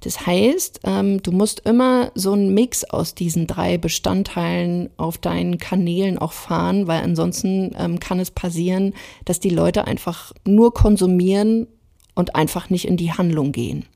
Das 0.00 0.26
heißt, 0.26 0.80
ähm, 0.84 1.22
du 1.22 1.32
musst 1.32 1.60
immer 1.60 2.12
so 2.14 2.32
einen 2.32 2.54
Mix 2.54 2.84
aus 2.84 3.14
diesen 3.14 3.46
drei 3.46 3.78
Bestandteilen 3.78 4.90
auf 4.96 5.18
deinen 5.18 5.58
Kanälen 5.58 6.18
auch 6.18 6.32
fahren, 6.32 6.86
weil 6.86 7.02
ansonsten 7.02 7.74
ähm, 7.76 7.98
kann 7.98 8.20
es 8.20 8.30
passieren, 8.30 8.94
dass 9.24 9.40
die 9.40 9.50
Leute 9.50 9.86
einfach 9.86 10.32
nur 10.44 10.72
konsumieren 10.72 11.66
und 12.14 12.36
einfach 12.36 12.70
nicht 12.70 12.86
in 12.86 12.96
die 12.96 13.12
Handlung 13.12 13.50
gehen. 13.50 13.86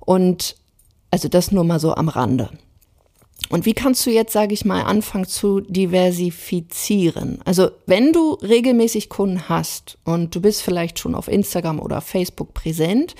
Und 0.00 0.56
also 1.10 1.28
das 1.28 1.52
nur 1.52 1.64
mal 1.64 1.80
so 1.80 1.94
am 1.94 2.08
Rande. 2.08 2.50
Und 3.48 3.66
wie 3.66 3.72
kannst 3.72 4.04
du 4.06 4.10
jetzt, 4.10 4.32
sage 4.32 4.54
ich 4.54 4.64
mal, 4.64 4.82
anfangen 4.82 5.24
zu 5.24 5.60
diversifizieren? 5.60 7.40
Also 7.44 7.70
wenn 7.86 8.12
du 8.12 8.34
regelmäßig 8.34 9.08
Kunden 9.08 9.48
hast 9.48 9.98
und 10.04 10.34
du 10.34 10.40
bist 10.40 10.62
vielleicht 10.62 10.98
schon 10.98 11.14
auf 11.14 11.26
Instagram 11.26 11.80
oder 11.80 12.00
Facebook 12.00 12.54
präsent, 12.54 13.14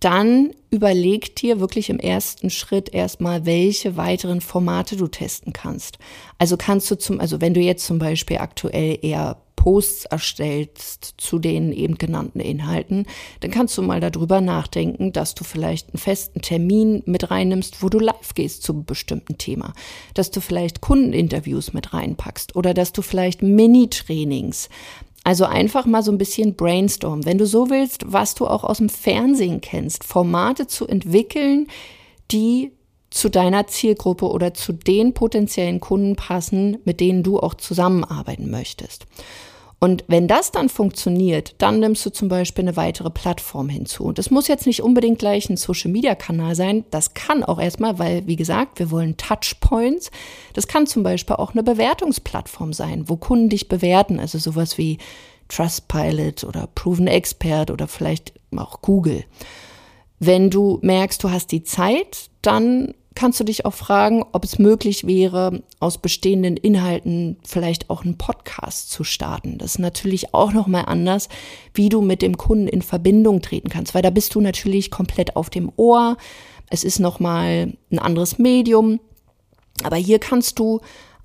dann 0.00 0.52
überleg 0.70 1.36
dir 1.36 1.60
wirklich 1.60 1.90
im 1.90 1.98
ersten 1.98 2.50
Schritt 2.50 2.92
erstmal, 2.92 3.44
welche 3.44 3.96
weiteren 3.96 4.40
Formate 4.40 4.96
du 4.96 5.06
testen 5.08 5.52
kannst. 5.52 5.98
Also 6.38 6.56
kannst 6.56 6.90
du 6.90 6.96
zum, 6.96 7.20
also 7.20 7.40
wenn 7.40 7.54
du 7.54 7.60
jetzt 7.60 7.84
zum 7.84 7.98
Beispiel 7.98 8.38
aktuell 8.38 8.98
eher 9.02 9.36
Posts 9.60 10.06
erstellst 10.06 11.16
zu 11.18 11.38
den 11.38 11.70
eben 11.74 11.96
genannten 11.96 12.40
Inhalten, 12.40 13.04
dann 13.40 13.50
kannst 13.50 13.76
du 13.76 13.82
mal 13.82 14.00
darüber 14.00 14.40
nachdenken, 14.40 15.12
dass 15.12 15.34
du 15.34 15.44
vielleicht 15.44 15.90
einen 15.90 15.98
festen 15.98 16.40
Termin 16.40 17.02
mit 17.04 17.30
reinnimmst, 17.30 17.82
wo 17.82 17.90
du 17.90 17.98
live 17.98 18.34
gehst 18.34 18.62
zu 18.62 18.72
einem 18.72 18.86
bestimmten 18.86 19.36
Thema, 19.36 19.74
dass 20.14 20.30
du 20.30 20.40
vielleicht 20.40 20.80
Kundeninterviews 20.80 21.74
mit 21.74 21.92
reinpackst 21.92 22.56
oder 22.56 22.72
dass 22.72 22.92
du 22.92 23.02
vielleicht 23.02 23.42
Mini-Trainings 23.42 24.70
also 25.24 25.44
einfach 25.44 25.86
mal 25.86 26.02
so 26.02 26.10
ein 26.10 26.18
bisschen 26.18 26.54
brainstorm. 26.54 27.24
Wenn 27.24 27.38
du 27.38 27.46
so 27.46 27.70
willst, 27.70 28.04
was 28.06 28.34
du 28.34 28.46
auch 28.46 28.64
aus 28.64 28.78
dem 28.78 28.88
Fernsehen 28.88 29.60
kennst, 29.60 30.04
Formate 30.04 30.66
zu 30.66 30.86
entwickeln, 30.86 31.66
die 32.30 32.72
zu 33.10 33.28
deiner 33.28 33.66
Zielgruppe 33.66 34.28
oder 34.28 34.54
zu 34.54 34.72
den 34.72 35.14
potenziellen 35.14 35.80
Kunden 35.80 36.16
passen, 36.16 36.78
mit 36.84 37.00
denen 37.00 37.22
du 37.22 37.40
auch 37.40 37.54
zusammenarbeiten 37.54 38.50
möchtest. 38.50 39.06
Und 39.82 40.04
wenn 40.08 40.28
das 40.28 40.52
dann 40.52 40.68
funktioniert, 40.68 41.54
dann 41.56 41.80
nimmst 41.80 42.04
du 42.04 42.10
zum 42.10 42.28
Beispiel 42.28 42.64
eine 42.64 42.76
weitere 42.76 43.08
Plattform 43.08 43.70
hinzu. 43.70 44.04
Und 44.04 44.18
es 44.18 44.30
muss 44.30 44.46
jetzt 44.46 44.66
nicht 44.66 44.82
unbedingt 44.82 45.18
gleich 45.18 45.48
ein 45.48 45.56
Social-Media-Kanal 45.56 46.54
sein. 46.54 46.84
Das 46.90 47.14
kann 47.14 47.42
auch 47.42 47.58
erstmal, 47.58 47.98
weil, 47.98 48.26
wie 48.26 48.36
gesagt, 48.36 48.78
wir 48.78 48.90
wollen 48.90 49.16
Touchpoints. 49.16 50.10
Das 50.52 50.68
kann 50.68 50.86
zum 50.86 51.02
Beispiel 51.02 51.36
auch 51.36 51.54
eine 51.54 51.62
Bewertungsplattform 51.62 52.74
sein, 52.74 53.08
wo 53.08 53.16
Kunden 53.16 53.48
dich 53.48 53.68
bewerten. 53.68 54.20
Also 54.20 54.38
sowas 54.38 54.76
wie 54.76 54.98
Trustpilot 55.48 56.44
oder 56.44 56.68
Proven 56.74 57.06
Expert 57.06 57.70
oder 57.70 57.88
vielleicht 57.88 58.34
auch 58.54 58.82
Google. 58.82 59.24
Wenn 60.18 60.50
du 60.50 60.78
merkst, 60.82 61.24
du 61.24 61.30
hast 61.30 61.52
die 61.52 61.62
Zeit, 61.62 62.28
dann 62.42 62.92
kannst 63.14 63.40
du 63.40 63.44
dich 63.44 63.64
auch 63.64 63.74
fragen, 63.74 64.24
ob 64.32 64.44
es 64.44 64.58
möglich 64.58 65.06
wäre, 65.06 65.62
aus 65.80 65.98
bestehenden 65.98 66.56
Inhalten 66.56 67.36
vielleicht 67.44 67.90
auch 67.90 68.04
einen 68.04 68.16
Podcast 68.16 68.90
zu 68.90 69.04
starten. 69.04 69.58
Das 69.58 69.72
ist 69.72 69.78
natürlich 69.78 70.32
auch 70.32 70.52
noch 70.52 70.66
mal 70.66 70.82
anders, 70.82 71.28
wie 71.74 71.88
du 71.88 72.00
mit 72.00 72.22
dem 72.22 72.36
Kunden 72.36 72.68
in 72.68 72.82
Verbindung 72.82 73.42
treten 73.42 73.68
kannst, 73.68 73.94
weil 73.94 74.02
da 74.02 74.10
bist 74.10 74.34
du 74.34 74.40
natürlich 74.40 74.90
komplett 74.90 75.36
auf 75.36 75.50
dem 75.50 75.72
Ohr. 75.76 76.16
Es 76.68 76.84
ist 76.84 77.00
noch 77.00 77.18
mal 77.18 77.72
ein 77.90 77.98
anderes 77.98 78.38
Medium, 78.38 79.00
aber 79.82 79.96
hier 79.96 80.18
kannst 80.18 80.58
du 80.58 80.80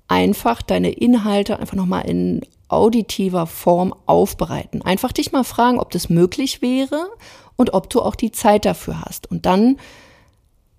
einfach 0.08 0.62
deine 0.62 0.90
Inhalte 0.90 1.58
einfach 1.58 1.76
noch 1.76 1.86
mal 1.86 2.00
in 2.00 2.42
auditiver 2.68 3.46
Form 3.46 3.94
aufbereiten. 4.06 4.82
Einfach 4.82 5.12
dich 5.12 5.30
mal 5.30 5.44
fragen, 5.44 5.78
ob 5.78 5.90
das 5.92 6.08
möglich 6.08 6.62
wäre 6.62 7.08
und 7.54 7.74
ob 7.74 7.88
du 7.90 8.02
auch 8.02 8.16
die 8.16 8.32
Zeit 8.32 8.64
dafür 8.64 9.02
hast. 9.02 9.30
Und 9.30 9.46
dann 9.46 9.76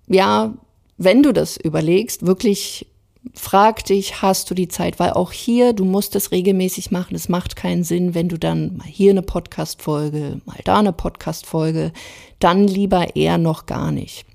ja, 0.08 0.54
wenn 0.98 1.22
du 1.22 1.32
das 1.32 1.56
überlegst, 1.56 2.26
wirklich 2.26 2.86
frag 3.34 3.84
dich, 3.84 4.22
hast 4.22 4.50
du 4.50 4.54
die 4.54 4.68
Zeit? 4.68 4.98
Weil 4.98 5.12
auch 5.12 5.32
hier, 5.32 5.72
du 5.72 5.84
musst 5.84 6.16
es 6.16 6.32
regelmäßig 6.32 6.90
machen. 6.90 7.14
Es 7.14 7.28
macht 7.28 7.56
keinen 7.56 7.84
Sinn, 7.84 8.14
wenn 8.14 8.28
du 8.28 8.38
dann 8.38 8.76
mal 8.76 8.86
hier 8.86 9.10
eine 9.10 9.22
Podcast-Folge, 9.22 10.40
mal 10.44 10.58
da 10.64 10.78
eine 10.78 10.92
Podcast-Folge, 10.92 11.92
dann 12.38 12.66
lieber 12.66 13.16
eher 13.16 13.38
noch 13.38 13.66
gar 13.66 13.92
nicht. 13.92 14.26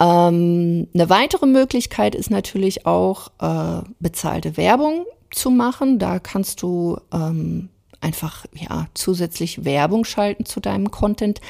Ähm, 0.00 0.88
eine 0.94 1.10
weitere 1.10 1.46
Möglichkeit 1.46 2.14
ist 2.14 2.30
natürlich 2.30 2.86
auch 2.86 3.28
äh, 3.40 3.82
bezahlte 4.00 4.56
Werbung 4.56 5.04
zu 5.30 5.50
machen. 5.50 5.98
Da 5.98 6.18
kannst 6.18 6.62
du 6.62 6.98
ähm, 7.12 7.68
einfach 8.00 8.46
ja 8.54 8.86
zusätzlich 8.94 9.64
Werbung 9.64 10.04
schalten 10.04 10.44
zu 10.44 10.60
deinem 10.60 10.90
Content 10.90 11.40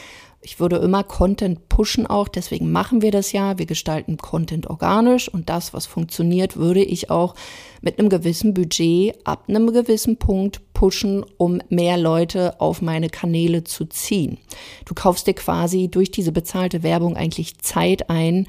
ich 0.40 0.60
würde 0.60 0.76
immer 0.76 1.02
Content 1.02 1.68
pushen 1.68 2.06
auch, 2.06 2.28
deswegen 2.28 2.70
machen 2.70 3.02
wir 3.02 3.10
das 3.10 3.32
ja. 3.32 3.58
Wir 3.58 3.66
gestalten 3.66 4.18
Content 4.18 4.68
organisch 4.68 5.28
und 5.28 5.48
das, 5.48 5.74
was 5.74 5.86
funktioniert, 5.86 6.56
würde 6.56 6.82
ich 6.82 7.10
auch 7.10 7.34
mit 7.80 7.98
einem 7.98 8.08
gewissen 8.08 8.54
Budget 8.54 9.16
ab 9.24 9.44
einem 9.48 9.72
gewissen 9.72 10.16
Punkt 10.16 10.60
pushen, 10.74 11.24
um 11.38 11.60
mehr 11.70 11.96
Leute 11.96 12.60
auf 12.60 12.82
meine 12.82 13.08
Kanäle 13.08 13.64
zu 13.64 13.84
ziehen. 13.86 14.38
Du 14.84 14.94
kaufst 14.94 15.26
dir 15.26 15.34
quasi 15.34 15.88
durch 15.88 16.12
diese 16.12 16.30
bezahlte 16.30 16.84
Werbung 16.84 17.16
eigentlich 17.16 17.58
Zeit 17.58 18.08
ein, 18.08 18.46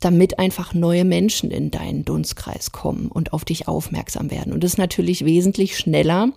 damit 0.00 0.38
einfach 0.38 0.72
neue 0.72 1.04
Menschen 1.04 1.50
in 1.50 1.70
deinen 1.70 2.04
Dunstkreis 2.04 2.70
kommen 2.70 3.08
und 3.08 3.32
auf 3.32 3.44
dich 3.44 3.66
aufmerksam 3.66 4.30
werden. 4.30 4.52
Und 4.52 4.62
das 4.62 4.72
ist 4.72 4.78
natürlich 4.78 5.24
wesentlich 5.24 5.76
schneller, 5.76 6.28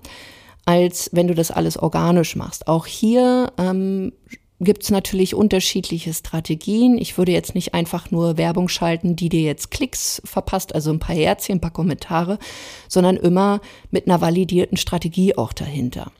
als 0.65 1.09
wenn 1.13 1.27
du 1.27 1.35
das 1.35 1.51
alles 1.51 1.77
organisch 1.77 2.35
machst. 2.35 2.67
Auch 2.67 2.85
hier 2.87 3.51
ähm, 3.57 4.13
gibt 4.59 4.83
es 4.83 4.89
natürlich 4.89 5.35
unterschiedliche 5.35 6.13
Strategien. 6.13 6.97
Ich 6.97 7.17
würde 7.17 7.31
jetzt 7.31 7.53
nicht 7.53 7.73
einfach 7.73 8.09
nur 8.09 8.37
Werbung 8.37 8.69
schalten, 8.69 9.15
die 9.15 9.29
dir 9.29 9.41
jetzt 9.41 9.69
Klicks 9.69 10.21
verpasst, 10.25 10.73
also 10.73 10.91
ein 10.91 10.99
paar 10.99 11.15
Herzchen, 11.15 11.57
ein 11.57 11.61
paar 11.61 11.71
Kommentare, 11.71 12.39
sondern 12.87 13.17
immer 13.17 13.61
mit 13.91 14.07
einer 14.07 14.21
validierten 14.21 14.77
Strategie 14.77 15.37
auch 15.37 15.53
dahinter. 15.53 16.11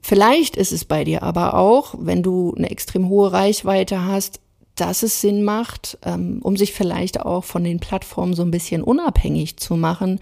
Vielleicht 0.00 0.56
ist 0.56 0.72
es 0.72 0.84
bei 0.84 1.04
dir 1.04 1.22
aber 1.22 1.54
auch, 1.54 1.94
wenn 1.98 2.22
du 2.22 2.54
eine 2.56 2.70
extrem 2.70 3.08
hohe 3.08 3.32
Reichweite 3.32 4.04
hast, 4.04 4.40
dass 4.76 5.02
es 5.02 5.20
Sinn 5.20 5.42
macht, 5.42 5.98
ähm, 6.04 6.40
um 6.42 6.56
sich 6.56 6.72
vielleicht 6.72 7.20
auch 7.20 7.44
von 7.44 7.64
den 7.64 7.80
Plattformen 7.80 8.34
so 8.34 8.42
ein 8.42 8.50
bisschen 8.50 8.82
unabhängig 8.82 9.56
zu 9.56 9.74
machen, 9.76 10.20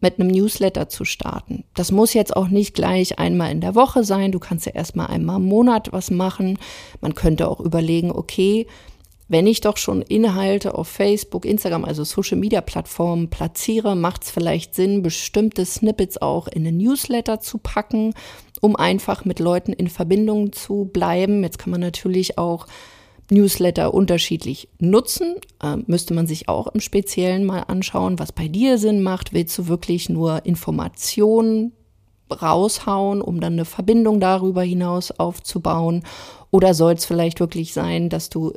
mit 0.00 0.20
einem 0.20 0.28
Newsletter 0.28 0.88
zu 0.88 1.04
starten. 1.04 1.64
Das 1.74 1.90
muss 1.90 2.12
jetzt 2.12 2.36
auch 2.36 2.48
nicht 2.48 2.74
gleich 2.74 3.18
einmal 3.18 3.50
in 3.50 3.60
der 3.60 3.74
Woche 3.74 4.04
sein. 4.04 4.32
Du 4.32 4.38
kannst 4.38 4.66
ja 4.66 4.72
erstmal 4.72 5.06
einmal 5.06 5.36
im 5.36 5.46
Monat 5.46 5.92
was 5.92 6.10
machen. 6.10 6.58
Man 7.00 7.14
könnte 7.14 7.48
auch 7.48 7.60
überlegen, 7.60 8.10
okay, 8.10 8.66
wenn 9.28 9.46
ich 9.46 9.60
doch 9.60 9.76
schon 9.76 10.02
Inhalte 10.02 10.74
auf 10.74 10.86
Facebook, 10.86 11.44
Instagram, 11.44 11.84
also 11.84 12.04
Social 12.04 12.38
Media 12.38 12.60
Plattformen 12.60 13.28
platziere, 13.28 13.96
macht 13.96 14.22
es 14.22 14.30
vielleicht 14.30 14.74
Sinn, 14.74 15.02
bestimmte 15.02 15.64
Snippets 15.64 16.22
auch 16.22 16.46
in 16.46 16.62
den 16.62 16.76
Newsletter 16.76 17.40
zu 17.40 17.58
packen, 17.58 18.14
um 18.60 18.76
einfach 18.76 19.24
mit 19.24 19.40
Leuten 19.40 19.72
in 19.72 19.88
Verbindung 19.88 20.52
zu 20.52 20.84
bleiben. 20.92 21.42
Jetzt 21.42 21.58
kann 21.58 21.72
man 21.72 21.80
natürlich 21.80 22.38
auch 22.38 22.66
Newsletter 23.30 23.92
unterschiedlich 23.92 24.68
nutzen. 24.78 25.36
Ähm, 25.62 25.84
müsste 25.86 26.14
man 26.14 26.26
sich 26.26 26.48
auch 26.48 26.68
im 26.68 26.80
Speziellen 26.80 27.44
mal 27.44 27.60
anschauen, 27.60 28.18
was 28.18 28.32
bei 28.32 28.48
dir 28.48 28.78
Sinn 28.78 29.02
macht. 29.02 29.32
Willst 29.32 29.56
du 29.58 29.68
wirklich 29.68 30.08
nur 30.08 30.44
Informationen 30.46 31.72
raushauen, 32.30 33.20
um 33.20 33.40
dann 33.40 33.54
eine 33.54 33.64
Verbindung 33.64 34.20
darüber 34.20 34.62
hinaus 34.62 35.10
aufzubauen? 35.12 36.02
Oder 36.50 36.74
soll 36.74 36.94
es 36.94 37.04
vielleicht 37.04 37.40
wirklich 37.40 37.72
sein, 37.72 38.08
dass 38.08 38.30
du 38.30 38.52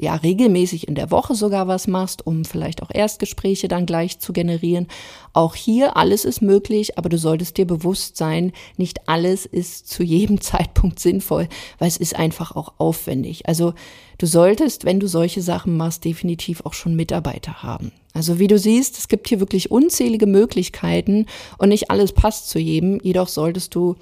ja 0.00 0.14
regelmäßig 0.14 0.88
in 0.88 0.94
der 0.94 1.10
Woche 1.10 1.34
sogar 1.34 1.68
was 1.68 1.86
machst, 1.86 2.26
um 2.26 2.44
vielleicht 2.44 2.82
auch 2.82 2.90
Erstgespräche 2.92 3.68
dann 3.68 3.86
gleich 3.86 4.18
zu 4.18 4.32
generieren? 4.32 4.86
Auch 5.32 5.54
hier 5.54 5.96
alles 5.96 6.24
ist 6.24 6.40
möglich, 6.40 6.98
aber 6.98 7.08
du 7.08 7.18
solltest 7.18 7.56
dir 7.56 7.66
bewusst 7.66 8.16
sein, 8.16 8.52
nicht 8.76 9.08
alles 9.08 9.46
ist 9.46 9.88
zu 9.88 10.02
jedem 10.02 10.40
Zeitpunkt 10.40 11.00
sinnvoll, 11.00 11.48
weil 11.78 11.88
es 11.88 11.96
ist 11.96 12.16
einfach 12.16 12.56
auch 12.56 12.74
aufwendig. 12.78 13.46
Also 13.46 13.74
du 14.18 14.26
solltest, 14.26 14.84
wenn 14.84 15.00
du 15.00 15.06
solche 15.06 15.42
Sachen 15.42 15.76
machst, 15.76 16.04
definitiv 16.04 16.64
auch 16.64 16.72
schon 16.72 16.96
Mitarbeiter 16.96 17.62
haben. 17.62 17.92
Also 18.14 18.38
wie 18.38 18.48
du 18.48 18.58
siehst, 18.58 18.98
es 18.98 19.08
gibt 19.08 19.28
hier 19.28 19.38
wirklich 19.38 19.70
unzählige 19.70 20.26
Möglichkeiten 20.26 21.26
und 21.58 21.68
nicht 21.68 21.90
alles 21.90 22.12
passt 22.12 22.48
zu 22.48 22.58
jedem. 22.58 22.98
Jedoch 23.02 23.28
solltest 23.28 23.74
du 23.74 23.96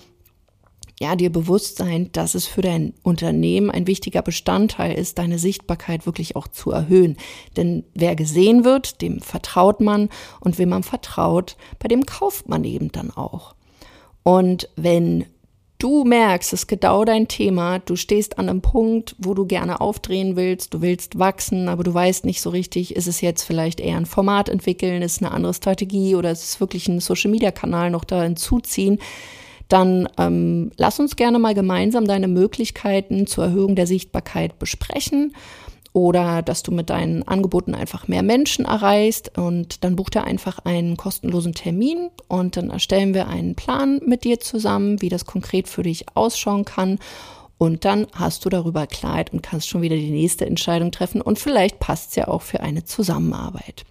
ja, 0.99 1.15
dir 1.15 1.31
bewusst 1.31 1.77
sein, 1.77 2.11
dass 2.13 2.35
es 2.35 2.47
für 2.47 2.63
dein 2.63 2.95
Unternehmen 3.03 3.71
ein 3.71 3.87
wichtiger 3.87 4.23
Bestandteil 4.23 4.97
ist, 4.97 5.19
deine 5.19 5.39
Sichtbarkeit 5.39 6.07
wirklich 6.07 6.37
auch 6.37 6.49
zu 6.49 6.71
erhöhen. 6.71 7.17
Denn 7.57 7.85
wer 7.95 8.17
gesehen 8.17 8.65
wird, 8.65 9.03
dem 9.03 9.21
vertraut 9.21 9.81
man 9.81 10.09
und 10.41 10.59
wem 10.59 10.71
man 10.71 10.83
vertraut, 10.83 11.57
bei 11.79 11.89
dem 11.89 12.07
kauft 12.07 12.49
man 12.49 12.65
eben 12.65 12.93
dann 12.93 13.11
auch. 13.11 13.55
Und 14.23 14.71
wenn 14.77 15.27
du 15.79 16.05
merkst, 16.05 16.55
es 16.55 16.61
ist 16.61 16.67
genau 16.67 17.05
dein 17.05 17.29
Thema, 17.29 17.79
du 17.79 17.97
stehst 17.97 18.39
an 18.39 18.49
einem 18.49 18.63
Punkt, 18.63 19.15
wo 19.19 19.35
du 19.35 19.45
gerne 19.45 19.83
aufdrehen 19.83 20.35
willst, 20.35 20.73
du 20.73 20.81
willst 20.81 21.19
wachsen, 21.19 21.69
aber 21.69 21.85
du 21.85 21.93
weißt 21.93 22.25
nicht 22.25 22.41
so 22.41 22.51
richtig, 22.51 22.97
ist 22.97 23.07
es 23.07 23.21
jetzt 23.21 23.43
vielleicht 23.43 23.81
eher 23.81 23.99
ein 23.99 24.07
Format 24.07 24.49
entwickeln, 24.49 25.03
ist 25.03 25.23
eine 25.23 25.33
andere 25.33 25.53
Strategie 25.53 26.15
oder 26.15 26.31
ist 26.31 26.45
es 26.45 26.61
wirklich 26.61 26.89
ein 26.89 27.01
Social-Media-Kanal 27.01 27.91
noch 27.91 28.05
da 28.05 28.23
hinzuziehen, 28.23 28.99
dann 29.69 30.09
ähm, 30.19 30.71
lass 30.77 31.01
uns 31.01 31.17
gerne 31.17 31.39
mal 31.39 31.55
gemeinsam 31.55 32.07
deine 32.07 32.29
Möglichkeiten 32.29 33.27
zur 33.27 33.45
Erhöhung 33.45 33.75
der 33.75 33.87
Sichtbarkeit 33.87 34.59
besprechen 34.59 35.35
oder 35.93 36.43
dass 36.43 36.63
du 36.63 36.73
mit 36.73 36.91
deinen 36.91 37.27
Angeboten 37.27 37.75
einfach 37.75 38.07
mehr 38.07 38.23
Menschen 38.23 38.67
erreichst 38.67 39.39
und 39.39 39.83
dann 39.83 39.97
buch 39.97 40.11
dir 40.11 40.25
einfach 40.25 40.59
einen 40.61 40.97
kostenlosen 40.97 41.55
Termin 41.55 42.11
und 42.29 42.57
dann 42.57 42.71
erstellen 42.71 43.15
wir 43.15 43.29
einen 43.29 43.55
Plan 43.55 44.01
mit 44.05 44.25
dir 44.25 44.39
zusammen, 44.39 45.01
wie 45.01 45.09
das 45.09 45.25
konkret 45.25 45.69
für 45.69 45.83
dich 45.83 46.05
ausschauen 46.15 46.65
kann 46.65 46.99
Und 47.59 47.85
dann 47.85 48.07
hast 48.13 48.45
du 48.45 48.51
darüber 48.51 48.87
Klarheit 48.87 49.33
und 49.33 49.43
kannst 49.43 49.69
schon 49.69 49.83
wieder 49.83 49.97
die 49.97 50.11
nächste 50.11 50.47
Entscheidung 50.47 50.93
treffen. 50.93 51.21
Und 51.23 51.39
vielleicht 51.39 51.79
passt 51.79 52.11
es 52.11 52.17
ja 52.17 52.29
auch 52.29 52.43
für 52.43 52.61
eine 52.61 52.85
Zusammenarbeit. 52.85 53.85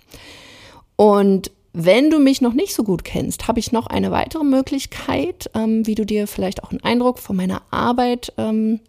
Und 0.96 1.52
wenn 1.76 2.10
du 2.10 2.20
mich 2.20 2.42
noch 2.42 2.54
nicht 2.54 2.74
so 2.74 2.84
gut 2.84 3.04
kennst, 3.04 3.48
habe 3.48 3.60
ich 3.60 3.72
noch 3.72 3.88
eine 3.88 4.12
weitere 4.12 4.44
Möglichkeit, 4.44 5.50
ähm, 5.54 5.86
wie 5.86 5.96
du 5.96 6.06
dir 6.06 6.28
vielleicht 6.28 6.64
auch 6.64 6.72
einen 6.72 6.84
Eindruck 6.84 7.20
von 7.20 7.36
meiner 7.36 7.62
Arbeit 7.70 8.34
ähm, 8.38 8.80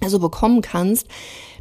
also 0.00 0.18
bekommen 0.18 0.60
kannst. 0.60 1.06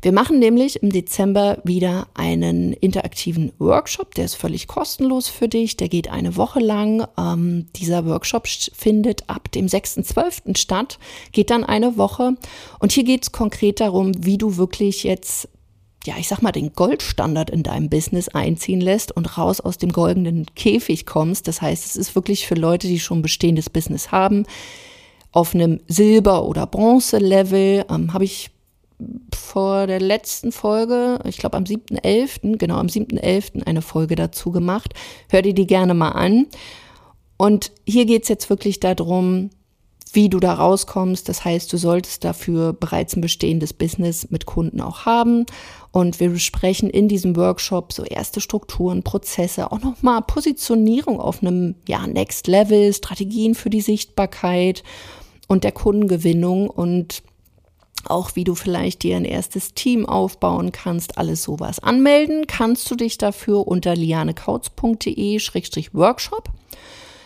Wir 0.02 0.12
machen 0.12 0.40
nämlich 0.40 0.84
im 0.84 0.92
Dezember 0.92 1.60
wieder 1.64 2.08
einen 2.14 2.74
interaktiven 2.74 3.52
Workshop, 3.60 4.14
der 4.16 4.26
ist 4.26 4.36
völlig 4.36 4.68
kostenlos 4.68 5.30
für 5.30 5.48
dich, 5.48 5.78
der 5.78 5.88
geht 5.88 6.10
eine 6.10 6.36
Woche 6.36 6.60
lang. 6.60 7.08
Ähm, 7.18 7.68
dieser 7.76 8.06
Workshop 8.06 8.48
findet 8.48 9.30
ab 9.30 9.52
dem 9.52 9.68
6.12. 9.68 10.58
statt, 10.58 11.00
geht 11.32 11.50
dann 11.50 11.64
eine 11.64 11.98
Woche 11.98 12.36
und 12.80 12.92
hier 12.92 13.04
geht 13.04 13.24
es 13.24 13.32
konkret 13.32 13.80
darum, 13.80 14.12
wie 14.26 14.38
du 14.38 14.58
wirklich 14.58 15.04
jetzt 15.04 15.48
ja, 16.06 16.16
ich 16.18 16.28
sag 16.28 16.42
mal, 16.42 16.52
den 16.52 16.74
Goldstandard 16.74 17.50
in 17.50 17.64
deinem 17.64 17.90
Business 17.90 18.30
einziehen 18.30 18.82
lässt 18.82 19.12
und 19.12 19.38
raus 19.38 19.60
aus 19.60 19.78
dem 19.78 19.92
goldenen 19.92 20.46
Käfig 20.56 21.06
kommst. 21.06 21.48
Das 21.48 21.62
heißt, 21.62 21.86
es 21.86 21.96
ist 21.96 22.16
wirklich 22.16 22.48
für 22.48 22.56
Leute, 22.56 22.88
die 22.88 23.00
schon 23.00 23.22
bestehendes 23.22 23.70
Business 23.70 24.12
haben, 24.12 24.46
auf 25.32 25.54
einem 25.54 25.82
Silber- 25.88 26.46
oder 26.46 26.66
Bronze-Level. 26.68 27.86
Ähm, 27.90 28.14
Habe 28.14 28.24
ich 28.24 28.52
vor 29.34 29.88
der 29.88 30.00
letzten 30.00 30.52
Folge, 30.52 31.20
ich 31.26 31.38
glaube 31.38 31.58
am 31.58 31.66
7.11., 31.66 32.58
genau 32.58 32.78
am 32.78 32.88
7.11. 32.88 33.66
eine 33.66 33.82
Folge 33.82 34.16
dazu 34.16 34.52
gemacht. 34.52 34.94
Hör 35.30 35.42
dir 35.42 35.54
die 35.54 35.68
gerne 35.68 35.94
mal 35.94 36.12
an. 36.12 36.48
Und 37.38 37.72
hier 37.86 38.06
geht 38.06 38.24
es 38.24 38.30
jetzt 38.30 38.50
wirklich 38.50 38.80
darum, 38.80 39.50
wie 40.14 40.30
du 40.30 40.40
da 40.40 40.54
rauskommst. 40.54 41.28
Das 41.28 41.44
heißt, 41.44 41.72
du 41.72 41.78
solltest 41.78 42.24
dafür 42.24 42.74
bereits 42.74 43.16
ein 43.16 43.22
bestehendes 43.22 43.74
Business 43.74 44.32
mit 44.32 44.46
Kunden 44.46 44.80
auch 44.80 45.06
haben. 45.06 45.46
Und 45.96 46.20
wir 46.20 46.30
besprechen 46.30 46.90
in 46.90 47.08
diesem 47.08 47.38
Workshop 47.38 47.94
so 47.94 48.04
erste 48.04 48.42
Strukturen, 48.42 49.02
Prozesse, 49.02 49.72
auch 49.72 49.80
nochmal 49.80 50.22
Positionierung 50.24 51.22
auf 51.22 51.42
einem 51.42 51.76
ja, 51.88 52.06
Next 52.06 52.48
Level, 52.48 52.94
Strategien 52.94 53.56
für 53.56 53.70
die 53.70 53.80
Sichtbarkeit 53.80 54.84
und 55.48 55.64
der 55.64 55.72
Kundengewinnung 55.72 56.70
und 56.70 57.24
auch 58.04 58.36
wie 58.36 58.44
du 58.44 58.56
vielleicht 58.56 59.04
dir 59.04 59.16
ein 59.16 59.24
erstes 59.24 59.74
Team 59.74 60.06
aufbauen 60.06 60.74
kannst, 60.74 61.18
alles 61.18 61.44
sowas. 61.44 61.80
Anmelden 61.80 62.46
kannst 62.46 62.92
du 62.92 62.96
dich 62.96 63.18
dafür 63.18 63.66
unter 63.66 63.96
lianekautz.de-workshop. 63.96 66.50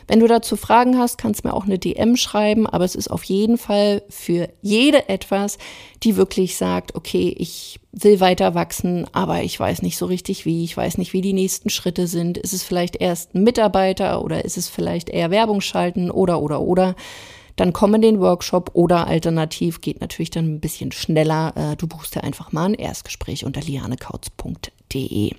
Wenn 0.10 0.22
du 0.22 0.28
dazu 0.28 0.56
Fragen 0.56 0.98
hast, 0.98 1.20
kannst 1.20 1.44
du 1.44 1.48
mir 1.48 1.54
auch 1.54 1.66
eine 1.66 1.78
DM 1.78 2.16
schreiben, 2.16 2.66
aber 2.66 2.84
es 2.84 2.96
ist 2.96 3.12
auf 3.12 3.24
jeden 3.24 3.60
Fall 3.60 4.02
für 4.10 4.50
jede 4.64 5.08
etwas, 5.08 5.60
die 6.02 6.16
wirklich 6.16 6.58
sagt, 6.58 6.96
okay, 6.96 7.36
ich 7.38 7.80
will 7.92 8.20
weiter 8.20 8.56
wachsen, 8.56 9.06
aber 9.14 9.44
ich 9.44 9.60
weiß 9.60 9.84
nicht 9.84 10.00
so 10.00 10.08
richtig 10.08 10.48
wie, 10.48 10.64
ich 10.64 10.76
weiß 10.76 10.98
nicht, 10.98 11.14
wie 11.14 11.22
die 11.22 11.34
nächsten 11.34 11.70
Schritte 11.70 12.08
sind. 12.08 12.40
Ist 12.40 12.54
es 12.54 12.64
vielleicht 12.64 12.96
erst 12.96 13.36
ein 13.36 13.44
Mitarbeiter 13.44 14.24
oder 14.24 14.44
ist 14.44 14.58
es 14.58 14.68
vielleicht 14.68 15.10
eher 15.10 15.30
Werbung 15.30 15.62
schalten 15.62 16.10
oder 16.10 16.42
oder 16.42 16.62
oder 16.62 16.96
dann 17.56 17.72
komm 17.72 17.94
in 17.94 18.02
den 18.02 18.20
Workshop 18.20 18.72
oder 18.74 19.06
alternativ 19.06 19.80
geht 19.80 20.02
natürlich 20.02 20.32
dann 20.32 20.56
ein 20.56 20.60
bisschen 20.60 20.92
schneller. 20.92 21.54
Äh, 21.56 21.76
du 21.76 21.86
buchst 21.86 22.16
dir 22.16 22.24
einfach 22.24 22.52
mal 22.52 22.66
ein 22.66 22.74
Erstgespräch 22.74 23.46
unter 23.46 23.62
lianekautz.de. 23.62 25.36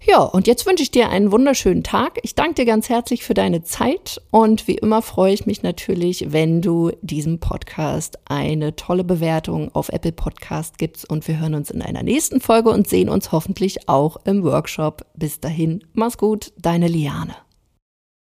Ja, 0.00 0.22
und 0.22 0.46
jetzt 0.46 0.64
wünsche 0.64 0.82
ich 0.82 0.90
dir 0.90 1.08
einen 1.10 1.32
wunderschönen 1.32 1.82
Tag. 1.82 2.18
Ich 2.22 2.34
danke 2.34 2.54
dir 2.54 2.66
ganz 2.66 2.88
herzlich 2.88 3.24
für 3.24 3.34
deine 3.34 3.62
Zeit 3.62 4.20
und 4.30 4.68
wie 4.68 4.76
immer 4.76 5.02
freue 5.02 5.34
ich 5.34 5.44
mich 5.44 5.62
natürlich, 5.62 6.32
wenn 6.32 6.62
du 6.62 6.92
diesem 7.02 7.40
Podcast 7.40 8.18
eine 8.26 8.76
tolle 8.76 9.02
Bewertung 9.02 9.74
auf 9.74 9.88
Apple 9.88 10.12
Podcast 10.12 10.78
gibst 10.78 11.08
und 11.10 11.26
wir 11.26 11.40
hören 11.40 11.54
uns 11.54 11.70
in 11.70 11.82
einer 11.82 12.04
nächsten 12.04 12.40
Folge 12.40 12.70
und 12.70 12.88
sehen 12.88 13.08
uns 13.08 13.32
hoffentlich 13.32 13.88
auch 13.88 14.16
im 14.24 14.44
Workshop. 14.44 15.04
Bis 15.14 15.40
dahin, 15.40 15.84
mach's 15.94 16.16
gut, 16.16 16.52
deine 16.56 16.86
Liane. 16.86 17.34